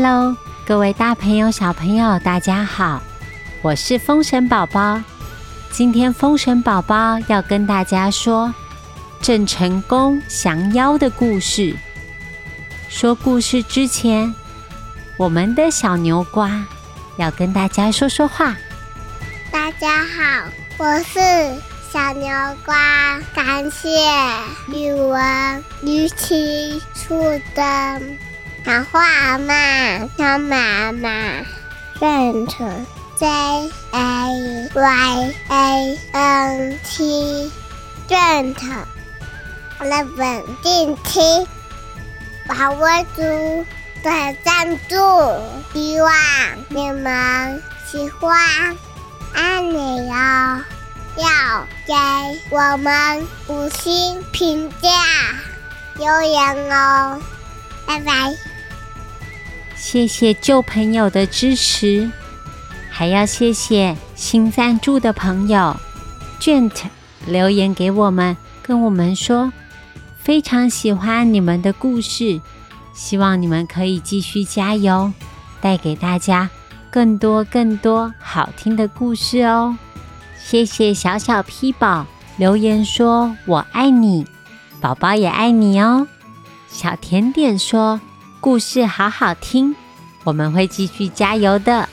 [0.00, 3.02] Hello，各位大朋友、小朋友，大家好，
[3.62, 5.02] 我是风神宝宝。
[5.72, 8.54] 今天风神宝宝要跟大家说
[9.20, 11.76] 郑成功降妖的故事。
[12.88, 14.32] 说故事之前，
[15.16, 16.64] 我们的小牛瓜
[17.16, 18.56] 要跟大家说说话。
[19.50, 21.18] 大家好，我是
[21.92, 22.30] 小牛
[22.64, 23.88] 瓜，感谢
[24.68, 27.20] 语文语气树
[28.68, 31.08] 小画妈小妈妈
[31.98, 32.86] 认成
[33.16, 33.26] J
[33.92, 37.50] A Y A N T
[38.10, 38.68] 认成
[39.78, 41.18] 的稳定期
[42.46, 43.22] 保卫组
[44.02, 44.96] 的赞助，
[45.72, 46.12] 希望
[46.68, 48.76] 你们喜欢。
[49.32, 50.62] 爱你哦，
[51.16, 51.94] 要给
[52.50, 54.90] 我们五星评价
[55.96, 57.18] 留言哦，
[57.86, 58.36] 拜拜！
[59.78, 62.10] 谢谢旧朋友的支持，
[62.90, 65.74] 还要谢谢新赞助的朋友
[66.40, 66.82] Gent
[67.26, 69.52] 留言给我们，跟我们说
[70.18, 72.40] 非常喜欢你们的故事，
[72.92, 75.12] 希望你们可以继续加油，
[75.60, 76.50] 带给大家。
[76.90, 79.76] 更多更多好听的故事哦！
[80.42, 82.06] 谢谢小小 P 宝
[82.38, 84.26] 留言说“我爱你”，
[84.80, 86.08] 宝宝也爱你哦。
[86.68, 88.00] 小甜点说
[88.40, 89.74] 故事好好听，
[90.22, 91.88] 我们会继续加油的。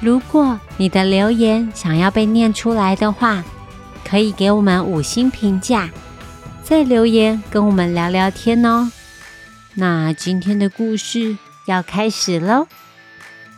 [0.00, 3.42] 如果你的留言想要被念出来的话，
[4.04, 5.88] 可以给我们五星评价，
[6.62, 8.92] 再留言跟我们聊聊天哦。
[9.74, 11.36] 那今天的故事
[11.66, 12.66] 要开始喽！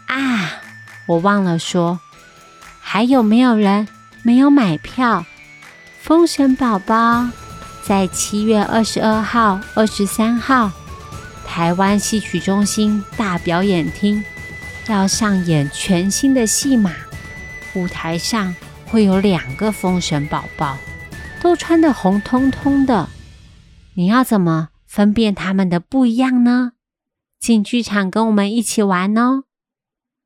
[0.06, 0.52] 啊！
[1.06, 1.98] 我忘了说，
[2.80, 3.88] 还有没有人
[4.22, 5.26] 没有买票？
[6.00, 7.28] 封神宝宝
[7.82, 10.70] 在七月二十二号、二十三号，
[11.52, 14.24] 台湾戏曲中心大表演厅
[14.86, 16.94] 要上演全新的戏码，
[17.74, 18.54] 舞台上
[18.86, 20.78] 会有两个封神宝宝，
[21.42, 23.08] 都穿得红彤彤的。
[23.94, 26.74] 你要怎么分辨他们的不一样呢？
[27.40, 29.42] 进剧场跟我们一起玩哦！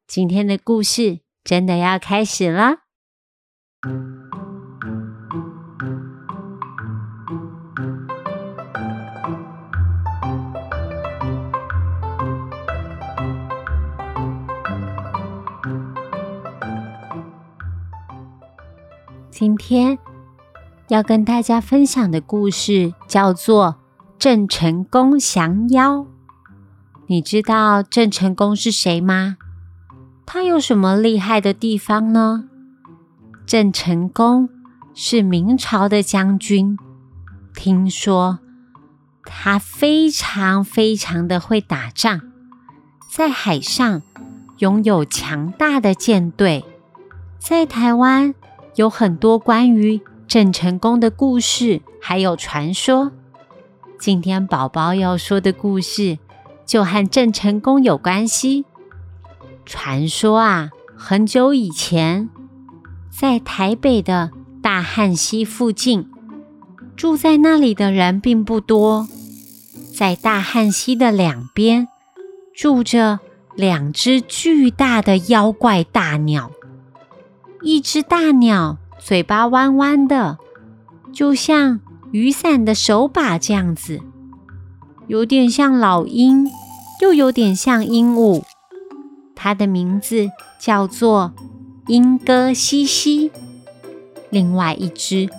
[0.07, 2.81] 今天的故事真的要开始了。
[19.37, 19.99] 今天
[20.87, 23.79] 要跟大家分享的故事叫做
[24.17, 25.97] 《郑成功降妖》。
[27.09, 29.37] 你知道郑成功是谁吗？
[30.25, 32.45] 他有什么厉害的地方呢？
[33.45, 34.49] 郑成功
[34.95, 36.79] 是明朝的将军，
[37.57, 38.39] 听说
[39.25, 42.21] 他非常非常的会打仗，
[43.11, 44.03] 在海上
[44.59, 46.65] 拥有强大的舰队。
[47.41, 48.33] 在台湾
[48.77, 53.13] 有很多关于郑成功的故事，还有传说。
[53.99, 56.19] 今天宝宝要说的故事
[56.67, 58.65] 就和郑成功有关系。
[59.65, 62.29] 传说啊，很久以前，
[63.11, 64.31] 在台北的
[64.61, 66.11] 大汉溪附近，
[66.97, 69.07] 住在那里的人并不多。
[69.97, 71.87] 在大汉溪的两边，
[72.53, 73.21] 住着
[73.55, 76.51] 两只巨大的妖怪大鸟。
[77.65, 80.37] 一只大鸟嘴巴弯弯的，
[81.15, 81.81] 就像
[82.13, 84.01] 雨伞的手把这样子，
[85.07, 86.47] 有点像老鹰，
[87.01, 88.43] 又有点像鹦鹉。
[89.35, 90.29] 它的名字
[90.61, 91.33] 叫做
[91.87, 93.33] 莺歌西西。
[94.29, 95.31] 另外一只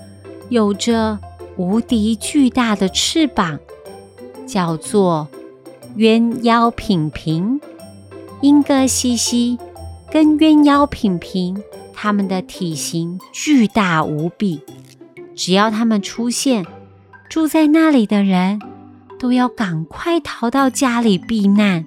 [0.49, 1.19] 有着
[1.57, 3.59] 无敌巨大的翅膀，
[4.47, 5.27] 叫做
[5.95, 7.61] 鸳鸯品平。
[8.41, 9.59] 莺歌西西
[10.11, 11.61] 跟鸳鸯品平，
[11.95, 14.61] 它们的体型巨大无比。
[15.35, 16.65] 只要它们出现，
[17.29, 18.59] 住在那里的人
[19.17, 21.85] 都要赶快逃到家里避难。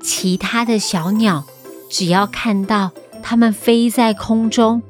[0.00, 1.44] 其他的小鸟。
[1.90, 2.90] 只要看到
[3.22, 4.82] 它们飞在空中，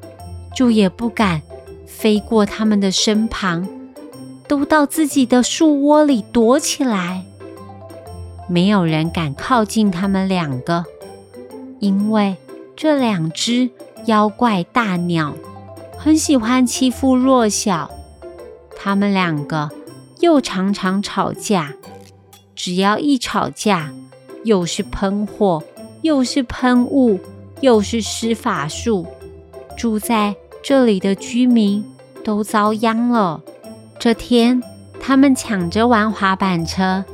[0.57, 1.41] 就也不敢
[1.87, 3.69] 飞过它们的身旁，
[4.49, 7.25] 都到自己的树窝里躲起来。
[8.49, 10.85] 没有人敢靠近它们两个，
[11.79, 12.37] 因为
[12.75, 13.71] 这两只
[14.09, 15.35] 妖怪大鸟
[15.97, 17.91] 很喜欢欺负弱小。
[18.77, 19.71] 它们两个
[20.21, 21.75] 又常常吵架，
[22.55, 23.93] 只要一吵架，
[24.45, 25.63] 又是喷火。
[26.01, 27.19] 又是喷雾，
[27.61, 29.05] 又是施法术，
[29.77, 31.85] 住在这里的居民
[32.23, 33.43] 都遭殃了。
[33.99, 34.63] 这天，
[35.01, 37.05] 他们抢着玩滑板车，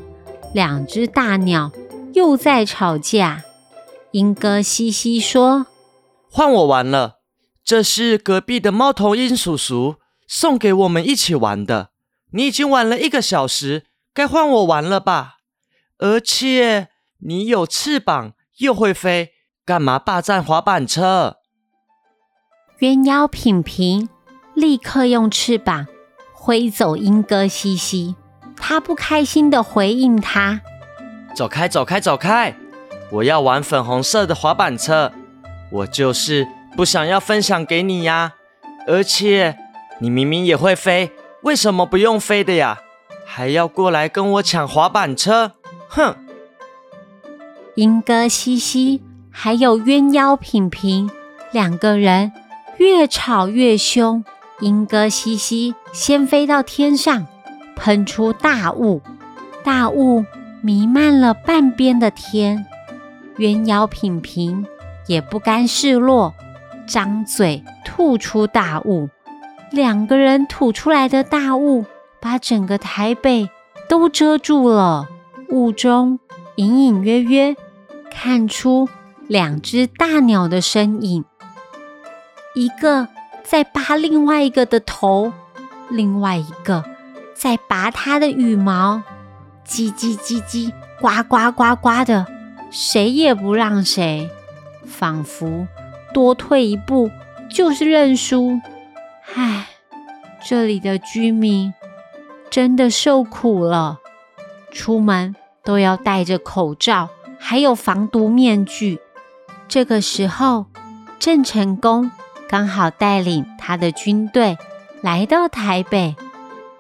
[0.53, 1.73] 两只大鸟
[2.13, 3.43] 又在吵架。
[4.11, 5.65] 英哥西西说
[6.37, 7.21] ：“换我玩了，
[7.65, 11.91] 这是隔壁的猫头鹰叔叔送给我们一起玩的。
[12.33, 15.37] 你已经玩了一个小时，该换我玩了吧？
[15.99, 16.89] 而且
[17.21, 19.31] 你有翅膀，又会飞，
[19.65, 21.37] 干嘛霸占滑板车？”
[22.81, 24.09] 鸳鸯品品
[24.55, 25.87] 立刻用翅膀
[26.33, 28.17] 挥走英哥西西，
[28.57, 30.63] 他不开心的回应他
[31.37, 32.57] ：“走开，走开，走开！
[33.13, 35.13] 我要玩粉红色的滑板车，
[35.75, 38.35] 我就是不想要分享给你呀。
[38.87, 39.57] 而且
[40.01, 41.11] 你明明也会飞，
[41.43, 42.81] 为什么不用飞的呀？
[43.27, 45.53] 还要过来跟我抢滑板车？
[45.89, 46.17] 哼！”
[47.77, 51.11] 英哥西西还有鸳鸯品品
[51.53, 52.33] 两个人。
[52.77, 54.25] 越吵越凶，
[54.59, 57.25] 莺歌西西先飞到天上，
[57.77, 59.01] 喷出大雾，
[59.63, 60.25] 大雾
[60.61, 62.67] 弥漫了半边的天。
[63.37, 64.67] 鸳鸯品品
[65.07, 66.35] 也不甘示弱，
[66.87, 69.09] 张嘴吐出大雾。
[69.71, 71.85] 两个人吐出来的大雾，
[72.21, 73.51] 把整个台北
[73.89, 75.09] 都遮住了。
[75.51, 76.19] 雾中
[76.57, 77.55] 隐隐约约
[78.11, 78.89] 看出
[79.27, 81.25] 两只大鸟的身影。
[82.55, 83.09] 一个
[83.43, 85.33] 在拔另外一个的头，
[85.91, 86.85] 另外一个
[87.35, 89.03] 在拔它的羽毛，
[89.67, 92.27] 叽叽叽叽，呱呱呱呱的，
[92.71, 94.31] 谁也不让谁，
[94.97, 95.67] 仿佛
[96.13, 97.11] 多退一步
[97.51, 98.61] 就是认输。
[99.35, 99.67] 唉，
[100.47, 101.75] 这里的居民
[102.49, 103.99] 真的受苦了，
[104.71, 107.09] 出门都要戴着口罩，
[107.39, 109.01] 还有防毒面具。
[109.67, 110.67] 这个时候，
[111.19, 112.11] 郑成功。
[112.47, 114.57] 刚好带领他的军队
[115.03, 116.15] 来到台北，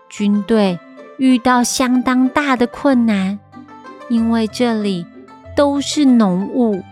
[0.08, 0.78] 军队
[1.16, 3.40] 遇到相当大的困难，
[4.08, 5.04] 因为这里
[5.56, 6.82] 都是浓雾，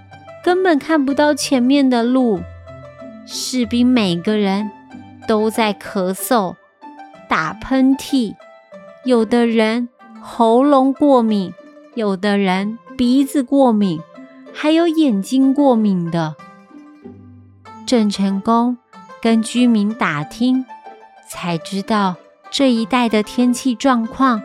[0.43, 2.41] 根本看不到前面的路。
[3.25, 4.71] 士兵每个人
[5.29, 6.57] 都在咳嗽、
[7.29, 8.35] 打喷嚏，
[9.05, 9.89] 有的人
[10.21, 11.55] 喉咙过敏，
[11.95, 14.01] 有的人鼻子过敏，
[14.53, 16.35] 还有眼睛过敏的。
[17.87, 18.79] 郑成功
[19.21, 20.65] 跟居民打听，
[21.29, 22.17] 才知道
[22.51, 24.43] 这一带的天气状况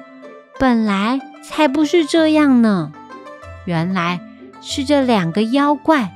[0.60, 2.92] 本来才不是这样呢。
[3.66, 4.20] 原来
[4.62, 6.12] 是这两个妖怪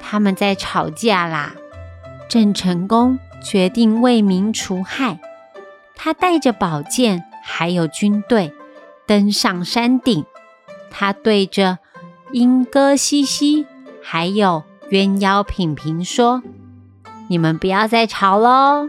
[0.00, 1.54] 他们在吵架啦。
[2.28, 5.18] 郑成功决定为民除害，
[5.94, 8.52] 他带着宝剑还有军队
[9.06, 10.24] 登上山顶，
[10.90, 11.78] 他对着
[12.32, 13.66] 莺歌西西
[14.02, 14.64] 还有。
[14.88, 16.44] 鸳鸯品品说
[17.28, 18.88] ：“你们不要再吵喽！”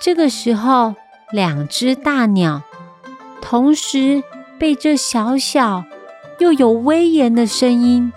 [0.00, 0.94] 这个时候，
[1.32, 2.62] 两只大鸟
[3.40, 4.22] 同时
[4.56, 5.84] 被这小小
[6.38, 8.12] 又有威严的声音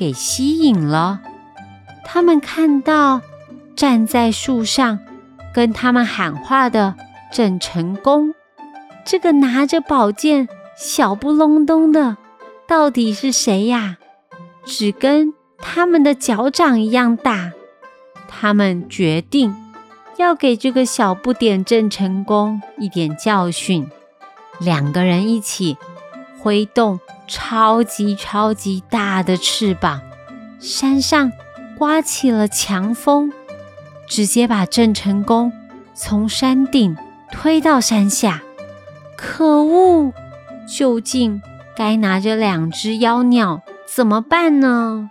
[0.00, 1.20] 给吸引了。
[2.02, 3.20] 他们看到
[3.76, 4.98] 站在树上
[5.52, 6.94] 跟他们喊话的
[7.30, 8.34] 郑成功，
[9.04, 12.16] 这个拿着宝剑小不隆咚的，
[12.66, 13.98] 到底是谁呀？
[14.64, 15.34] 只跟。
[15.62, 17.52] 他们的脚掌一样大，
[18.26, 19.54] 他们决定
[20.16, 23.86] 要给这个小不点郑成功一点教训。
[24.58, 25.76] 两个人一起
[26.40, 30.00] 挥动超级超级大的翅膀，
[30.58, 31.30] 山上
[31.76, 33.30] 刮起了强风，
[34.08, 35.52] 直接把郑成功
[35.94, 36.96] 从山顶
[37.30, 38.42] 推到山下。
[39.16, 40.12] 可恶！
[40.66, 41.42] 究竟
[41.76, 45.10] 该拿着两只妖鸟怎么办呢？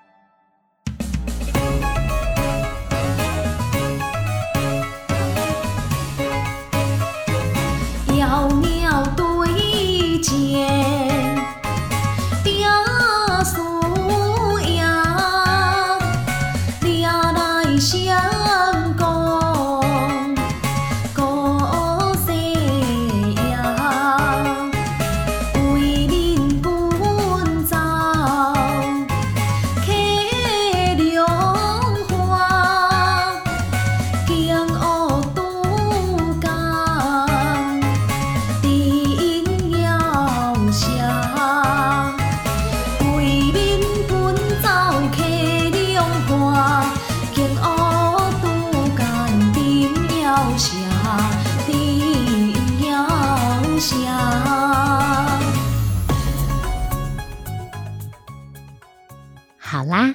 [59.80, 60.14] 好啦，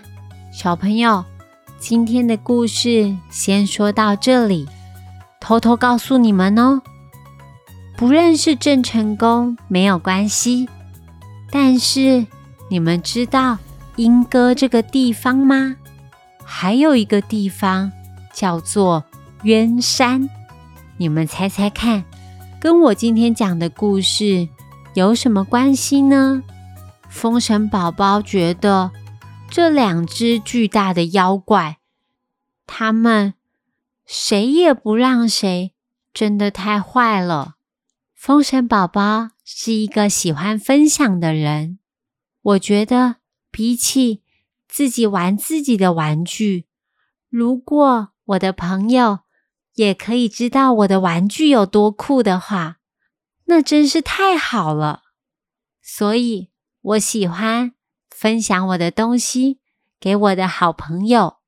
[0.52, 1.24] 小朋友，
[1.78, 4.68] 今天的故事先说到这里。
[5.40, 6.82] 偷偷告诉你们哦，
[7.96, 10.68] 不认识郑成功没有关系，
[11.50, 12.26] 但是
[12.68, 13.56] 你们知道
[13.96, 15.76] 莺歌这个地方吗？
[16.44, 17.90] 还有一个地方
[18.34, 19.02] 叫做
[19.44, 20.28] 鸳山，
[20.98, 22.04] 你们猜猜看，
[22.60, 24.46] 跟我今天讲的故事
[24.92, 26.42] 有什么关系呢？
[27.08, 28.90] 风神宝宝觉得
[29.54, 31.78] 这两只巨大的妖怪，
[32.66, 33.34] 他们
[34.04, 35.72] 谁也不让谁，
[36.12, 37.54] 真的太坏了。
[38.12, 41.78] 风神宝宝是一个喜欢分享的人，
[42.42, 43.18] 我觉得
[43.52, 44.22] 比起
[44.66, 46.66] 自己玩自己的玩具，
[47.28, 49.20] 如果我的朋友
[49.74, 52.78] 也可以知道我的玩具有多酷的话，
[53.44, 55.04] 那真是太好了。
[55.80, 56.50] 所以。
[56.84, 57.72] 我喜欢
[58.14, 59.58] 分享我的东西
[59.98, 61.38] 给我的好朋友，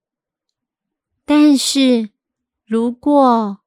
[1.25, 2.11] 但是
[2.65, 3.61] 如果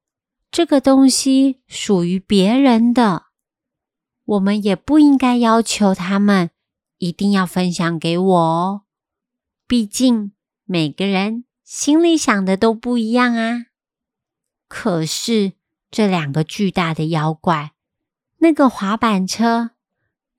[0.50, 3.28] 这个东西属于别人的，
[4.26, 6.50] 我们也不应该要求他们
[6.98, 8.82] 一定要分享给我哦。
[9.66, 10.32] 毕竟
[10.66, 13.66] 每个人心里想的都不一样啊。
[14.68, 15.54] 可是
[15.90, 17.72] 这两个巨大的妖怪，
[18.38, 19.70] 那个滑板车。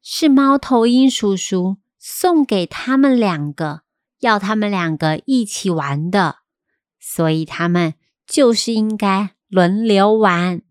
[0.03, 3.83] 是猫头鹰叔叔送给他们两个，
[4.21, 6.37] 要他们两个一起玩的，
[6.99, 7.93] 所以他们
[8.25, 10.63] 就是应该轮流玩。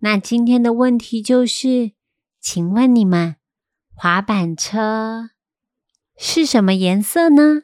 [0.00, 1.92] 那今天的问题就是，
[2.38, 3.36] 请问你们
[3.94, 5.30] 滑板车
[6.18, 7.62] 是什么颜色呢？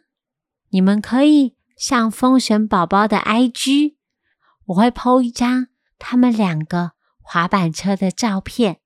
[0.71, 3.97] 你们可以上风神宝宝的 IG，
[4.69, 5.67] 我会 PO 一张
[5.99, 8.81] 他们两个滑板车的照片。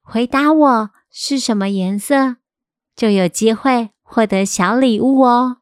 [0.00, 2.36] 回答我是什么颜色，
[2.96, 5.58] 就有机会获得小礼物哦。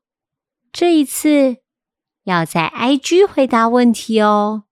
[0.72, 1.58] 这一次
[2.24, 4.64] 要在 IG 回答问题哦。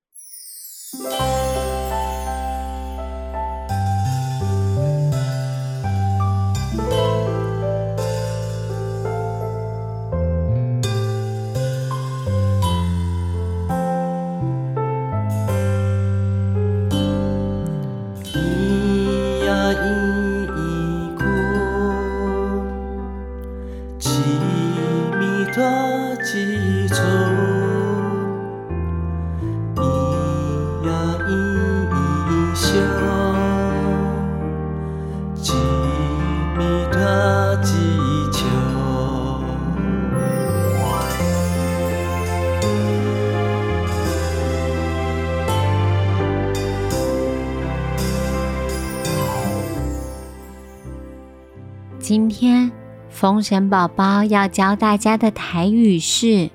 [53.20, 56.48] 风神宝宝要教大家的台语是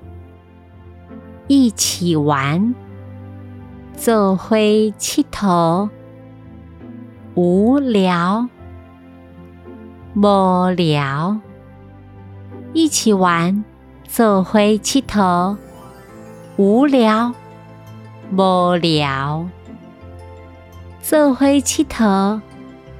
[1.46, 2.74] “一起玩”，
[3.94, 5.88] 做灰气头，
[7.36, 8.48] 无聊，
[10.16, 11.38] 无聊，
[12.72, 13.64] 一起玩，
[14.08, 15.56] 做灰气头，
[16.56, 17.32] 无聊，
[18.32, 19.48] 无聊，
[21.00, 22.40] 做灰气头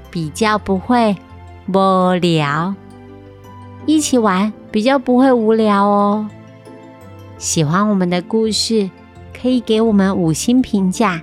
[0.08, 1.16] 比较不会。
[1.66, 2.72] 无聊，
[3.86, 6.28] 一起玩比较不会无聊哦。
[7.38, 8.90] 喜欢我们的故事，
[9.32, 11.22] 可以给我们五星评价，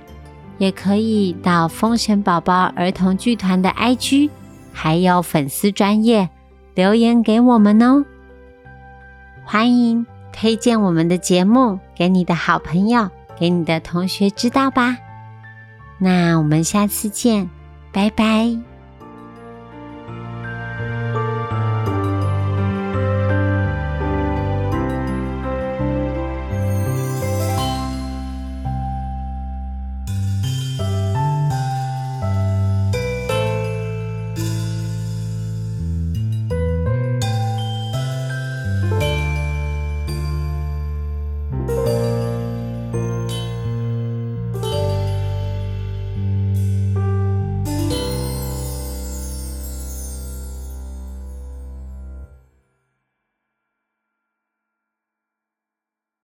[0.58, 4.30] 也可以到风神宝宝儿童剧团的 IG，
[4.72, 6.28] 还有粉丝专业
[6.74, 8.04] 留言给我们哦。
[9.44, 14.96] 欢迎推荐我们的节目给你的好朋友，给你的同学知道吧。
[15.98, 17.50] 那我们下次见，
[17.92, 18.73] 拜拜。